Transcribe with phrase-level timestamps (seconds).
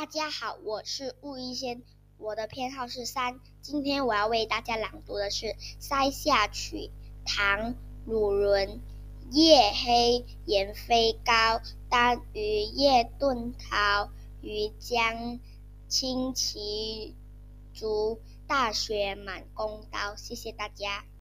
[0.00, 1.82] 大家好，我是雾一仙，
[2.16, 3.38] 我的偏好是三。
[3.60, 5.44] 今天我要为大家朗读的是
[5.78, 6.88] 《塞下曲》，
[7.26, 7.74] 唐·
[8.06, 8.80] 鲁伦。
[9.30, 11.60] 夜黑雁飞高，
[11.90, 14.10] 单于夜遁逃。
[14.40, 15.38] 欲将
[15.86, 17.14] 轻骑
[17.74, 20.16] 逐，大雪满弓刀。
[20.16, 21.04] 谢谢大家。